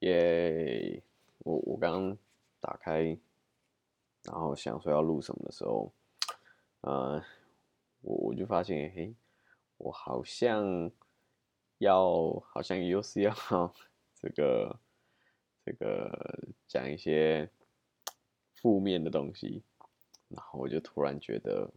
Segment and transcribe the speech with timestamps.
[0.00, 1.02] 耶！
[1.38, 2.18] 我我刚刚
[2.60, 3.16] 打开，
[4.22, 5.92] 然后想说要录什么的时候，
[6.80, 7.22] 呃，
[8.00, 9.14] 我我就发现，嘿，
[9.78, 10.90] 我好像
[11.78, 13.34] 要，好像又是要
[14.20, 14.78] 这个
[15.64, 17.48] 这个讲一些
[18.54, 19.62] 负面的东西，
[20.28, 21.70] 然后我就突然觉得，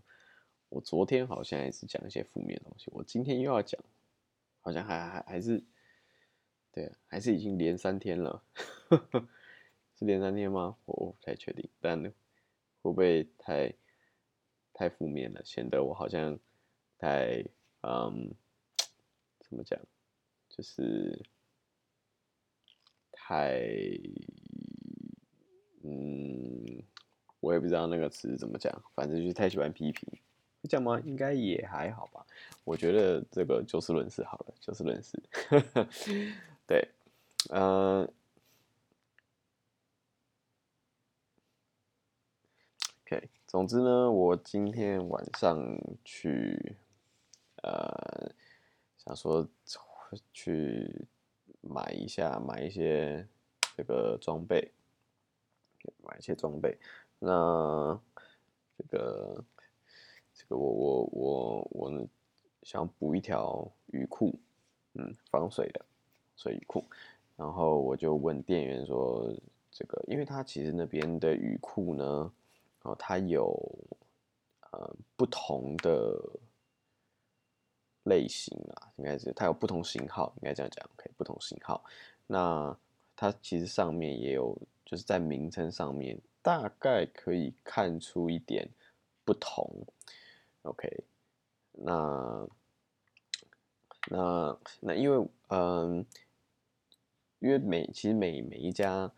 [0.70, 3.82] 我昨天好像也是讲一些负面的东西，我今天又要讲，
[4.62, 5.64] 好像还还还是。
[6.78, 8.44] 对，还是已经连三天了，
[9.98, 10.78] 是连三天吗？
[10.86, 12.12] 我不太确定，但会
[12.84, 13.74] 不会太
[14.74, 16.38] 太负面了，显得我好像
[17.00, 17.44] 太
[17.82, 18.32] 嗯，
[19.40, 19.80] 怎么讲，
[20.50, 21.20] 就是
[23.12, 23.68] 太
[25.82, 26.84] 嗯，
[27.40, 30.08] 我也不知道那个词怎么讲，反正就是太喜欢批评，
[30.70, 31.02] 这样吗？
[31.04, 32.24] 应该也还好吧。
[32.64, 35.20] 我觉得这个就事论事好了，就事论事。
[36.68, 36.86] 对，
[37.52, 38.04] 嗯
[43.06, 45.58] ，OK，总之呢，我今天晚上
[46.04, 46.76] 去，
[47.64, 48.30] 呃，
[48.98, 49.48] 想说
[50.34, 51.08] 去
[51.62, 53.26] 买一下，买一些
[53.78, 54.74] 这个装备，
[56.04, 56.78] 买一些装备。
[57.20, 57.98] 那
[58.78, 59.46] 这个，
[60.34, 62.08] 这个我我我我
[62.64, 64.38] 想补一条雨裤，
[64.96, 65.86] 嗯，防水的。
[66.38, 66.86] 睡雨裤，
[67.36, 69.34] 然后我就问店员说
[69.72, 72.32] ：“这个，因为他其实那边的雨裤呢，
[72.84, 73.60] 哦，它有
[74.72, 76.16] 呃不同的
[78.04, 81.84] 类型啊，应该是它有不同型号，应该这样讲，OK，不同型号。
[82.28, 82.78] 那
[83.16, 88.70] 它其实上面也有，就是在名称上面大概可以看出一点
[89.26, 89.68] 不同
[90.62, 91.04] ，OK，
[91.72, 92.48] 那
[94.10, 96.06] 那那因为嗯。”
[97.48, 99.10] 因为每其实每每一家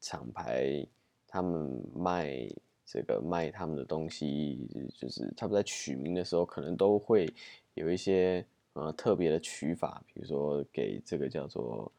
[0.00, 0.86] 厂牌，
[1.26, 2.48] 他们卖
[2.86, 7.28] 这个卖他们的东西，就是他们在取名的时候，可能都会
[7.74, 11.90] 有一些呃特别的取法，比如说给这个叫做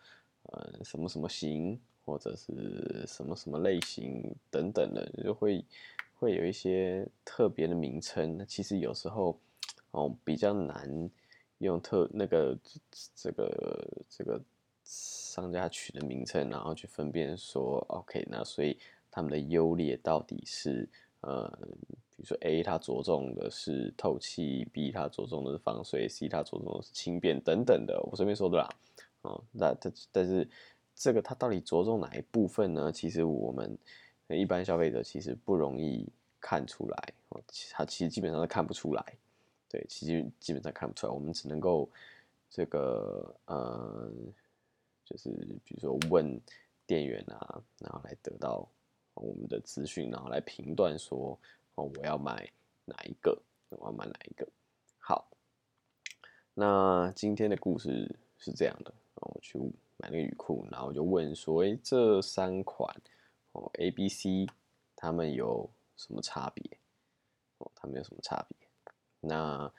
[0.44, 5.66] 呃什么什么型，或者是什么什么类型等等的，就会
[6.18, 8.38] 会有一些特别的名称。
[8.38, 9.38] 那其实有时候
[9.92, 11.10] 哦比较难
[11.58, 12.58] 用特那个
[13.14, 14.42] 这个这个。
[15.34, 18.78] 商家取的名称，然后去分辨说，OK，那所以
[19.10, 20.88] 他们的优劣到底是，
[21.22, 21.50] 呃，
[22.12, 28.70] 比如说 A 它着重的是透气，B 它着重的是防水，C 它着重的是轻便等等的，我随便说的啦，
[29.24, 30.48] 哦，那但但是
[30.94, 32.92] 这个它到底着重哪一部分呢？
[32.92, 33.76] 其实我们
[34.28, 36.08] 一般消费者其实不容易
[36.40, 39.04] 看出来，哦，它其实基本上都看不出来，
[39.68, 41.90] 对，其实基本上看不出来，我们只能够
[42.52, 44.12] 这个，呃。
[45.06, 45.30] 就是
[45.66, 46.40] 比如说问
[46.88, 48.68] 店员啊，然后来得到
[49.14, 51.38] 我们的资讯，然后来评断说
[51.76, 52.50] 哦，我要买
[52.86, 53.38] 哪一个，
[53.70, 54.48] 我要买哪一个。
[54.98, 55.28] 好，
[56.54, 59.58] 那今天的故事是这样的，我去
[59.98, 62.90] 买那个雨裤，然后我就问说，哎，这三款
[63.52, 64.48] 哦，A、B、C，
[64.96, 66.78] 它们有什么差别？
[67.58, 68.58] 哦，它们有什么差别？
[69.20, 69.72] 那，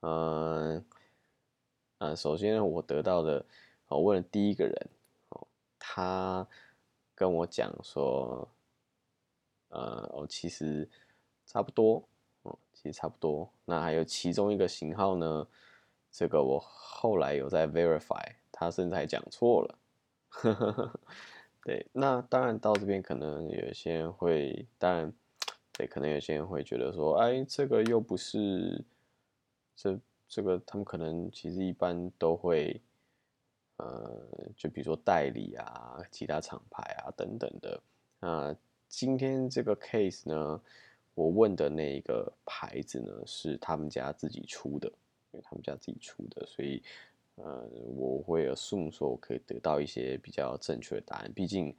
[0.00, 0.84] 嗯，
[1.98, 3.44] 呃，首先我得到的。
[3.96, 4.90] 我问了第一个人，
[5.30, 5.46] 哦，
[5.78, 6.46] 他
[7.12, 8.48] 跟我讲说，
[9.68, 10.88] 呃，哦，其实
[11.44, 12.08] 差不多，
[12.42, 13.50] 哦，其实差不多。
[13.64, 15.46] 那还有其中一个型号呢，
[16.12, 19.78] 这个我后来有在 verify，他甚至还讲错了。
[21.64, 25.12] 对，那当然到这边可能有些人会，当然，
[25.72, 28.84] 对，可能有些人会觉得说，哎，这个又不是，
[29.74, 32.80] 这这个他们可能其实一般都会。
[33.80, 37.82] 呃，就比如说代理啊，其他厂牌啊等等的。
[38.20, 38.54] 那
[38.88, 40.60] 今天这个 case 呢，
[41.14, 44.86] 我问的那一个牌子呢是他们家自己出的，
[45.30, 46.82] 因为他们家自己出的，所以
[47.36, 51.32] 呃，我会 assume 说我可以得到一些比较正确的答案。
[51.32, 51.74] 毕竟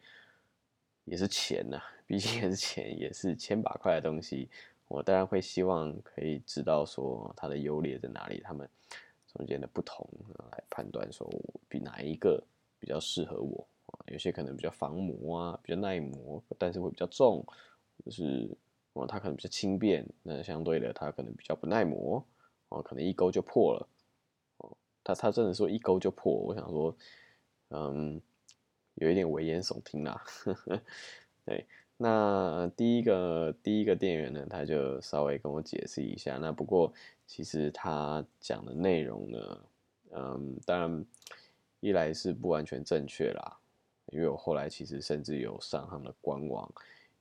[1.06, 4.50] 也是钱呐，毕竟也是钱，也是千把块的东西，
[4.88, 8.40] 我当然会希望可以知道说它的优劣在哪里。
[8.40, 8.68] 他们。
[9.34, 10.08] 中间的不同
[10.52, 11.26] 来判断，说
[11.70, 12.44] 比哪一个
[12.80, 14.00] 比较适合我啊？
[14.08, 17.46] 有些可能比较防磨啊，比较耐磨，但是会比较重，
[18.04, 18.50] 就是
[18.94, 22.22] 哦，它可能比较轻便，那相对的它可能比较不耐磨
[22.70, 23.88] 哦，可能一勾就破了
[24.58, 24.76] 哦。
[25.04, 26.94] 他他真的说一勾就破，我想说，
[27.70, 28.22] 嗯，
[28.96, 30.22] 有一点危言耸听啦。
[31.46, 36.92] 对，那第一个第一个店员呢，他就稍微跟我解释一下，那不过。
[37.34, 39.60] 其实他讲的内容呢，
[40.10, 41.06] 嗯，当然
[41.80, 43.58] 一来是不完全正确啦，
[44.08, 46.70] 因为我后来其实甚至有上他们的官网，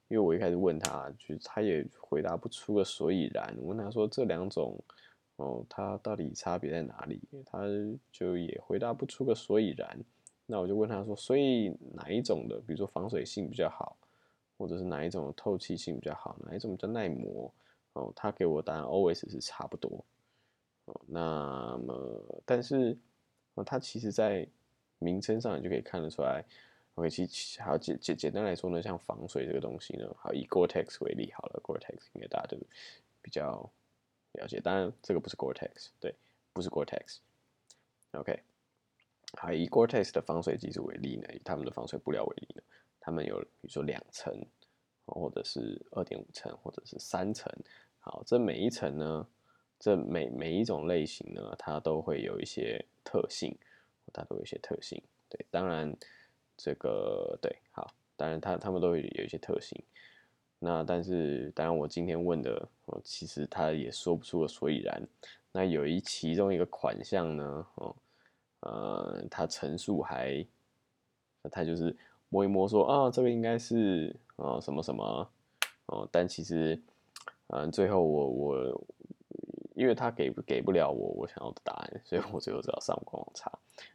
[0.08, 3.54] 因为我一开始问他，就他也回答不出个所以然。
[3.60, 4.76] 我问他说这两种，
[5.36, 7.20] 哦，它到底差别在哪里？
[7.46, 7.60] 他
[8.10, 9.96] 就也回答不出个所以然。
[10.44, 13.96] 那我就问他说，所以哪一种的，比如说防水性比较好，
[14.58, 17.48] 或者是哪一种的透气性比较好，哪一种比较耐磨？
[18.00, 20.04] 哦，他给我答案 always 是差不多。
[20.86, 22.96] 哦，那么但是，
[23.54, 24.48] 哦，它其实在
[24.98, 26.42] 名称上你就可以看得出来。
[26.94, 32.56] OK，其实好简简简单来说呢，像防水这个东西呢，好以 Gore-Tex 为例好了，Gore-Tex 应该大家都
[33.22, 33.70] 比较
[34.32, 34.60] 了解。
[34.60, 36.14] 当然，这个不是 Gore-Tex，对，
[36.52, 37.18] 不是 Gore-Tex。
[38.12, 38.42] OK。
[39.38, 42.62] 好，以 Gore-Tex 的防水技术为例呢，以他们的防水布料为例呢，
[42.98, 44.44] 他们有比如说两层，
[45.06, 47.48] 或者是二点五层，或者是三层。
[48.00, 49.26] 好，这每一层呢，
[49.78, 53.56] 这每每一种类型呢，它都会有一些特性，
[54.12, 55.00] 它都有一些特性。
[55.28, 55.94] 对，当然
[56.56, 59.80] 这个对，好，当然它它们都会有一些特性。
[60.58, 65.02] 那但是当然我今天问的，哦，其实他也说不出个所以然。
[65.52, 67.94] 那有一其中一个款项呢，哦。
[68.60, 70.46] 呃，他陈述还，
[71.50, 71.96] 他就是
[72.28, 75.30] 摸一摸说啊，这个应该是啊什么什么
[75.86, 76.78] 哦，但其实，
[77.52, 78.84] 嗯，最后我我，
[79.74, 83.50] 因为他给给不了我我想要的答案，所以我最后只好上官网查。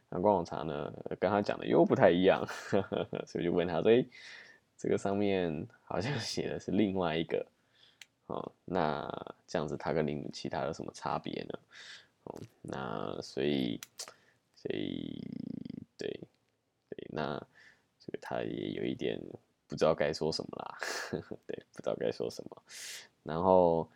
[0.08, 2.44] 那官网查呢，跟他讲的又不太一样，
[3.26, 4.04] 所以就问他说，哎，
[4.76, 7.46] 这个上面好像 写的是另外一个，
[8.26, 9.08] 哦，那
[9.46, 11.58] 这样子他跟另其他有什么差别呢？
[12.24, 13.80] 哦，那所以。
[14.58, 15.22] 所以，
[15.96, 16.08] 对，
[16.88, 17.38] 对，那
[18.00, 19.20] 这个他也有一点
[19.68, 20.78] 不知道该说什么啦，
[21.46, 22.62] 对，不知道该说什么。
[23.22, 23.88] 然后，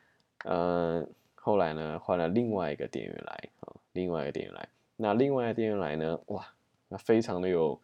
[0.44, 4.68] 呃，后来呢，换了另外一个店员来啊，另外一个店员来。
[4.96, 6.46] 那另外一个店员来呢，哇，
[6.88, 7.80] 那非常的有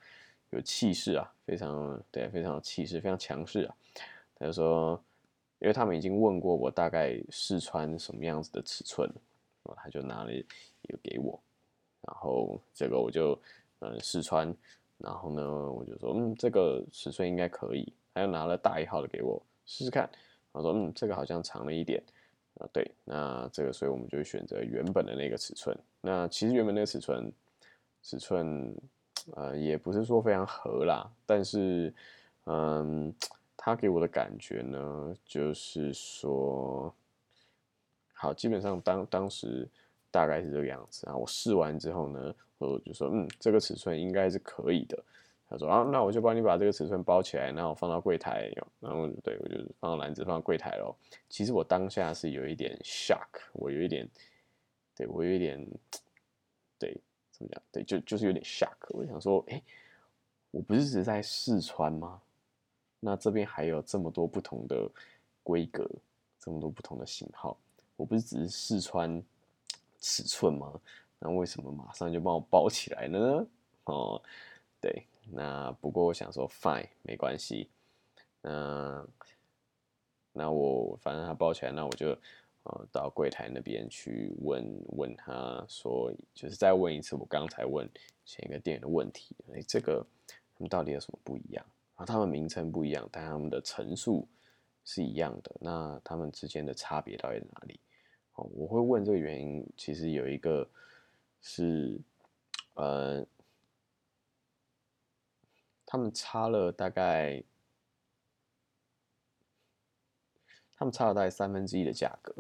[0.51, 3.75] 有气势啊，非常对，非常有气势，非常强势啊。
[4.39, 5.03] 他就说，
[5.61, 9.09] 因为他们已经问过我大概试穿什么样子的尺寸，
[9.63, 10.43] 然后，他就拿了一
[10.89, 11.41] 个给我。
[12.03, 13.41] 然后这个我就
[13.81, 14.55] 嗯试穿，
[14.99, 20.09] 然后呢我就说嗯这个尺寸应该可以，他又拿了大一号的给我试试看，
[20.53, 22.03] 他说嗯这个好像长了一点
[22.59, 25.77] 啊对，那这个所以我们就选择原本的那个尺寸。
[26.01, 27.33] 那其实原本那个尺寸
[28.03, 28.75] 尺寸
[29.35, 31.93] 呃也不是说非常合啦，但是
[32.45, 33.15] 嗯
[33.57, 36.95] 他给我的感觉呢就是说
[38.15, 39.69] 好基本上当当时。
[40.17, 41.15] 大概是这个样子啊！
[41.15, 44.99] 我试完之后呢，我就说，嗯，这个尺寸应该是可以的。
[45.47, 50.97] 他说啊，那我就帮你把这个尺寸包起来，然后放到柜台，然后对我就放到篮子，放到柜台咯。
[51.29, 54.09] 其实我当下是有一点 shock，我有一点，
[54.97, 55.63] 对我有一点，
[56.79, 56.99] 对，
[57.31, 57.63] 怎么讲？
[57.71, 58.75] 对，就就是有点 shock。
[58.89, 59.63] 我想说，哎，
[60.51, 62.23] 我不是只在试穿吗？
[63.01, 64.91] 那这边还有这么多不同的
[65.43, 65.87] 规格，
[66.41, 67.55] 这么多不同的型号，
[67.97, 69.23] 我不是只是试穿。
[70.09, 70.81] 尺寸吗？
[71.19, 73.45] 那为什么马上就帮我包起来呢？
[73.87, 74.23] 哦，
[74.81, 77.69] 对，那不过我想说，fine，没关系。
[78.41, 79.05] 那
[80.33, 82.17] 那我反正他包起来，那我就
[82.63, 87.91] 呃到柜台那边去问问他说，就是再问一次我刚才问
[88.25, 89.35] 前一个店员的问题。
[89.53, 90.07] 哎，这个
[90.55, 91.67] 他们到底有什么不一样？
[91.97, 94.29] 啊，他们名称不一样，但他们的陈述
[94.85, 95.51] 是一样的。
[95.59, 97.81] 那他们之间的差别到底在哪里？
[98.37, 100.69] 哦，我会问这个原因，其实有一个
[101.41, 101.99] 是，
[102.75, 103.27] 呃，
[105.87, 107.43] 他们差了大概，
[110.77, 112.35] 他们差了大概三分之一的价格，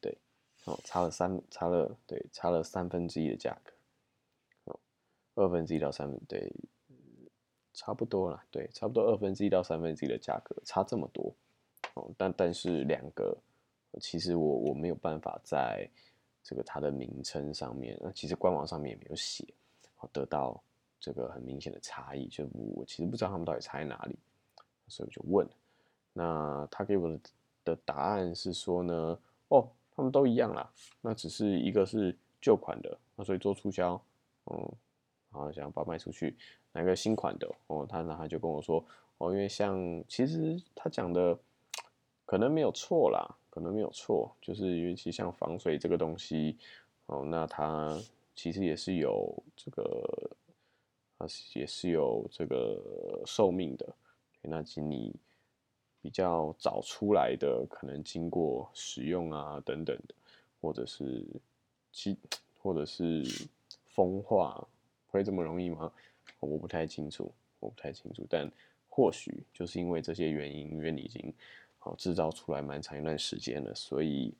[0.00, 0.18] 对，
[0.64, 3.72] 哦，差了三，差了，对，差了三分之一的价格，
[4.64, 4.80] 哦，
[5.36, 6.52] 二分之一到三分，对，
[7.72, 11.32] 差不多了，对，差不多二分之一到三分之一的价格，差这么多，
[11.94, 13.38] 哦，但但是两个。
[13.98, 15.88] 其实我我没有办法在
[16.42, 19.46] 这个它的名称上面，那其实官网上面也没有写，
[20.12, 20.62] 得到
[20.98, 24.16] 这个很明显的差异，就我其实不知道他们到底差在哪里，
[24.86, 25.46] 所以我就问，
[26.12, 27.20] 那他给我的
[27.64, 34.00] 的答案是说呢，哦，他们都一样啦，那只是一个是旧款的，那所以做促销，
[34.46, 34.56] 嗯，
[35.30, 36.34] 然后想要把它卖出去，
[36.72, 38.82] 拿个新款的，哦，他那他就跟我说，
[39.18, 41.38] 哦，因为像其实他讲的
[42.24, 43.36] 可能没有错啦。
[43.58, 46.56] 可能没有错，就是尤其像防水这个东西，
[47.06, 48.00] 哦，那它
[48.36, 50.30] 其实也是有这个，
[51.18, 52.80] 它也是有这个
[53.26, 53.84] 寿命的。
[54.42, 55.12] 那请你
[56.00, 60.14] 比较早出来的，可能经过使用啊等等的，
[60.60, 61.26] 或者是
[61.90, 62.16] 其
[62.62, 63.24] 或者是
[63.88, 64.64] 风化，
[65.08, 65.92] 会这么容易吗？
[66.38, 67.28] 我不太清楚。
[67.58, 68.48] 我不太清楚，但
[68.88, 71.34] 或许就是因为这些原因，因为你已经
[71.78, 74.34] 好制造出来蛮长一段时间了，所以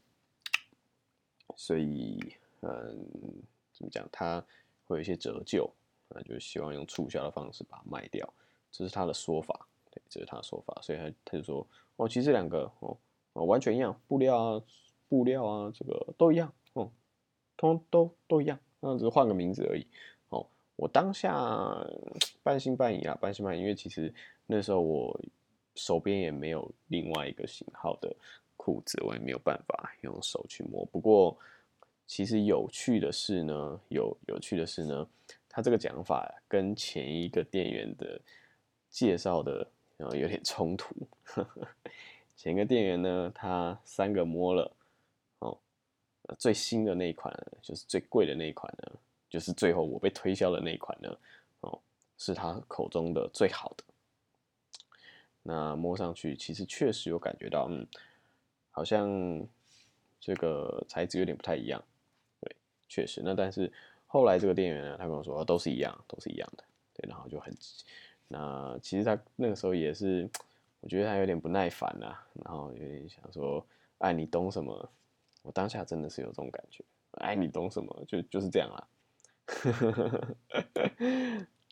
[1.56, 2.18] 所以
[2.60, 2.98] 嗯，
[3.72, 4.44] 怎么讲，它
[4.86, 5.70] 会有一些折旧，
[6.08, 8.28] 那就希望用促销的方式把它卖掉，
[8.70, 11.66] 这是他的说法，对，这是他的说法，所以他他就说，
[11.96, 12.96] 哦，其实这两个哦
[13.32, 14.62] 哦完全一样，布料啊
[15.08, 16.90] 布料啊这个都一样，哦，
[17.56, 19.86] 通都都一样，那只是换个名字而已。
[20.76, 21.84] 我当下
[22.44, 24.14] 半信半疑啊，半信半疑，因为其实
[24.46, 25.20] 那时候我
[25.78, 28.14] 手边也没有另外一个型号的
[28.56, 30.84] 裤子，我也没有办法用手去摸。
[30.86, 31.38] 不过，
[32.06, 35.08] 其实有趣的是呢，有有趣的是呢，
[35.48, 38.20] 他这个讲法跟前一个店员的
[38.90, 39.66] 介绍的
[39.96, 40.94] 然后有点冲突。
[42.36, 44.72] 前一个店员呢，他三个摸了，
[45.38, 45.56] 哦，
[46.38, 47.32] 最新的那一款
[47.62, 48.92] 就是最贵的那一款呢。
[49.30, 51.18] 就是最后我被推销的那一款呢，
[51.60, 51.78] 哦，
[52.16, 53.84] 是他口中的最好的。
[55.48, 57.86] 那摸上去其实确实有感觉到，嗯，
[58.70, 59.08] 好像
[60.20, 61.82] 这个材质有点不太一样。
[62.38, 62.54] 对，
[62.86, 63.22] 确实。
[63.24, 63.72] 那但是
[64.06, 66.62] 后来这个店员呢，他跟我说都是一样，都是一样的。
[66.92, 67.50] 对，然后就很，
[68.28, 70.28] 那其实他那个时候也是，
[70.80, 73.66] 我觉得他有点不耐烦啦，然后有点想说，
[73.98, 74.90] 哎，你懂什么？
[75.40, 78.04] 我当下真的是有这种感觉，哎，你懂什么？
[78.06, 78.86] 就就是这样啊。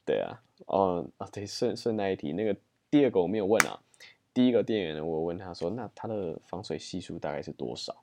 [0.07, 2.57] 对啊，哦啊，对，顺顺带一提，那个
[2.91, 3.81] 第二个我没有问啊。
[4.33, 7.97] 第一个店员呢，我问他说，那他的防水系数大概是多少？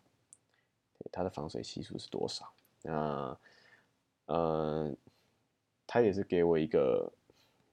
[1.11, 2.51] 他的防水系数是多少？
[2.81, 3.37] 那，
[4.25, 4.97] 嗯，
[5.85, 7.11] 他也是给我一个，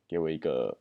[0.07, 0.77] 给我一个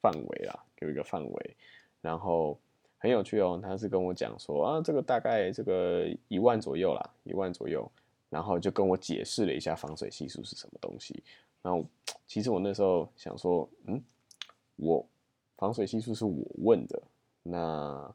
[0.00, 1.56] 范围啦，给我一个范围。
[2.00, 2.58] 然后
[2.98, 7.90] 很有趣哦，他是跟我讲说啊，这个大概这个一万左右啦，一万左右。
[8.30, 11.22] 然后就跟我解释了一下防水系数是什么东西。
[11.62, 11.84] 然后
[12.26, 14.02] 其实我那时候想说，嗯，
[14.74, 15.06] 我
[15.56, 17.02] 防水系数是我问的，
[17.42, 18.14] 那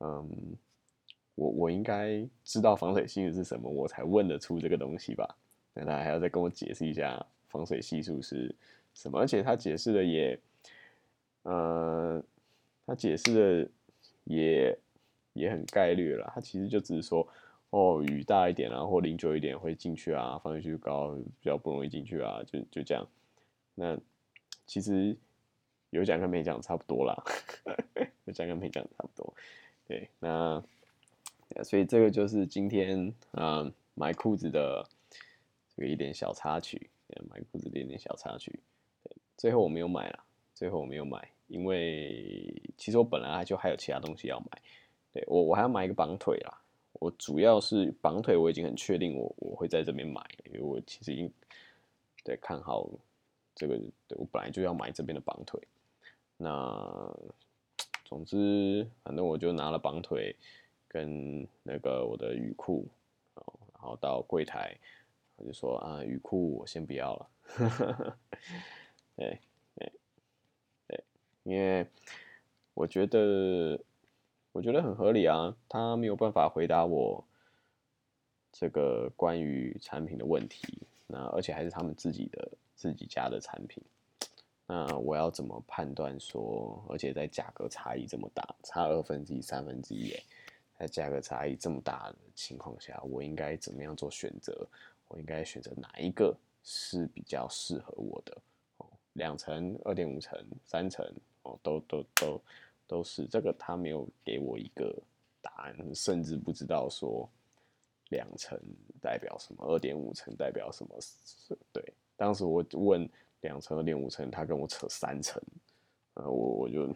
[0.00, 0.56] 嗯，
[1.34, 5.36] 我我应该知道防水系数是什么，我才问得出这个东西吧？
[5.72, 8.54] 那他还要再跟我解释一下防水系数是
[8.94, 9.18] 什么？
[9.18, 10.38] 而且他解释的也，
[11.42, 12.22] 呃，
[12.86, 13.70] 他解释的
[14.24, 14.78] 也
[15.32, 16.30] 也很概率了。
[16.34, 17.26] 他其实就只是说。
[17.70, 23.04] 哦，雨大一点啊，或淋久一点会进去啊，防水系数高比较不容易进去啊，就就这样。
[23.74, 23.98] 那
[24.64, 25.16] 其实
[25.94, 27.14] 有讲跟没讲差不多啦，
[28.24, 29.34] 有讲跟没讲差不多。
[29.86, 30.60] 对，那
[31.62, 34.84] 所以这个就是今天啊买裤子的
[35.76, 36.90] 这个一点小插曲，
[37.30, 38.58] 买裤子的一点小插曲。
[39.04, 44.46] 对，最后我没有买了，最后我没有买，因为其实我本来就还有其他东西要买。
[45.12, 46.60] 对我，我还要买一个绑腿啦。
[46.94, 51.30] 我主要是绑腿，我已经很确定我我会在这边买，因为我其实已经
[52.24, 52.90] 对看好
[53.54, 53.80] 这个，
[54.16, 55.60] 我本来就要买这边的绑腿。
[56.36, 57.16] 那
[58.04, 60.34] 总之，反正我就拿了绑腿
[60.88, 62.86] 跟那个我的雨裤，
[63.34, 64.76] 然后到柜台，
[65.36, 67.28] 我就说啊，雨裤我先不要了。
[69.16, 69.38] 对
[69.76, 69.92] 对
[70.88, 71.04] 对，
[71.42, 71.86] 因为
[72.74, 73.80] 我觉得。
[74.54, 77.24] 我觉得很合理啊，他没有办法回答我
[78.52, 83.82] 这个关于产品的问题，那而且还是他们自己的自己家的产品，
[84.66, 90.14] 那我要怎么判断说，而且在价格差异这么大，差二分之一、三分之一，
[90.78, 94.66] 在价格差异这么大的情况下，我应该怎么样做选择？
[95.08, 98.36] 我应该选择哪一个是比较适合我的？
[98.78, 101.04] 哦，两层、二点五层、三层，
[101.42, 102.40] 哦，都都都。
[102.86, 104.94] 都是这个，他没有给我一个
[105.40, 107.26] 答案，甚至不知道说
[108.10, 108.60] 两层
[109.00, 110.94] 代表什么，二点五层代表什么。
[111.00, 111.82] 是对，
[112.14, 113.08] 当时我问
[113.44, 115.40] 两层、练五层，他跟我扯三层，
[116.14, 116.86] 呃，我我就，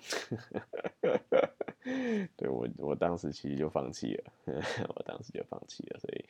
[2.37, 4.33] 对我我当时其实就放弃了，
[4.97, 6.25] 我当时就放弃了，所以，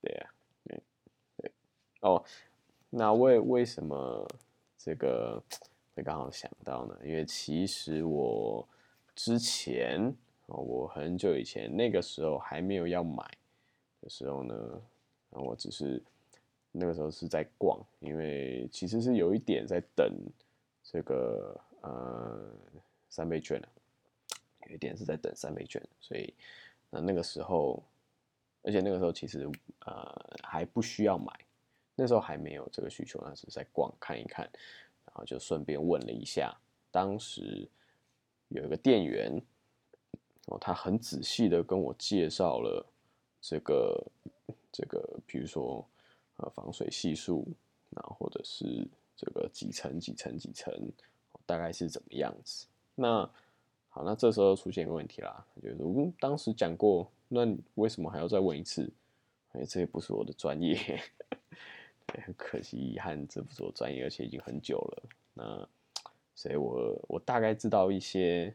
[0.00, 0.30] 对呀，
[0.68, 0.80] 对
[1.38, 1.52] 对，
[2.02, 2.24] 哦，
[2.90, 4.28] 那为为什么
[4.78, 5.42] 这个？
[5.94, 8.66] 才刚好想到呢，因为其实我
[9.14, 10.10] 之前
[10.46, 13.22] 我很久以前那个时候还没有要买
[14.00, 14.54] 的时候呢，
[15.28, 16.02] 我只是
[16.72, 20.12] 那个时候是在逛，因为其实是有一点在等
[20.82, 22.50] 这个呃
[23.08, 23.68] 三倍券啊，
[24.66, 26.34] 有一点是在等三倍券，所以
[26.90, 27.82] 那那个时候，
[28.62, 29.48] 而且那个时候其实
[29.86, 31.32] 呃还不需要买，
[31.94, 34.50] 那时候还没有这个需求，那是在逛看一看。
[35.04, 36.56] 然后就顺便问了一下，
[36.90, 37.68] 当时
[38.48, 39.42] 有一个店员，
[40.46, 42.86] 哦，他很仔细的跟我介绍了
[43.42, 44.02] 这个
[44.72, 45.86] 这个，比如说
[46.36, 47.46] 呃防水系数，
[47.90, 48.86] 然后或者是
[49.16, 50.72] 这个几层几层几层，
[51.46, 52.66] 大概是怎么样子？
[52.94, 53.28] 那
[53.88, 58.90] 好，那这时候出现一个问题啦，就是嗯，当时讲过，那为什么还要再问一次？
[59.52, 60.74] 哎，这也不是我的专业，
[62.06, 65.02] 对，很可惜，遗憾，这不是我专业，而且已经很久了。
[65.34, 65.68] 那
[66.34, 68.54] 所以我我大概知道一些，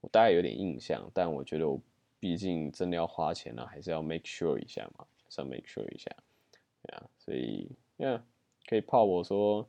[0.00, 1.80] 我大概有点印象，但我觉得我
[2.18, 6.10] 毕竟真的要花钱了，还是要 make sure 一下嘛，要 make sure 一下，
[6.96, 8.24] 啊，所以呀，
[8.66, 9.68] 可以泡我说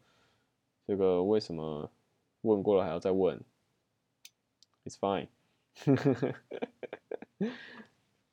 [0.85, 1.91] 这个为什么
[2.41, 3.41] 问过了还要再问
[4.85, 5.27] ？It's fine，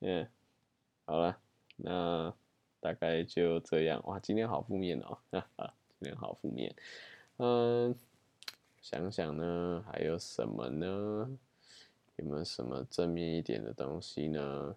[0.00, 0.28] 嗯，
[1.04, 1.38] 好了，
[1.76, 2.34] 那
[2.80, 4.02] 大概就这样。
[4.06, 6.74] 哇，今天好负面哦，哈哈，今天好负面。
[7.38, 7.94] 嗯，
[8.80, 11.38] 想想呢，还有什么呢？
[12.16, 14.74] 有没有什么正面一点的东西呢？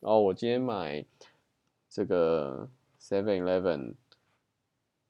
[0.00, 1.04] 哦，我今天买
[1.88, 2.68] 这个
[3.00, 3.94] Seven Eleven，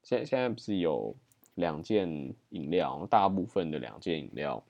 [0.03, 1.15] 现现在不是有
[1.55, 4.63] 两件饮料，大部分的两件饮料，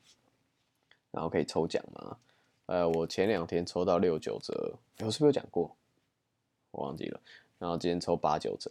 [1.10, 2.18] 然后可以抽奖吗？
[2.66, 5.74] 呃，我前两天抽到六九折，我是不是有讲过？
[6.70, 7.20] 我忘记了。
[7.58, 8.70] 然后今天抽八九折，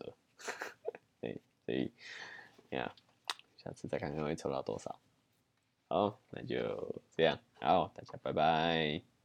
[1.19, 1.91] 对，所以
[2.69, 2.93] 呀，
[3.57, 4.99] 下次再看看会抽到多少。
[5.87, 9.18] 好，那就这样，好，大家拜拜。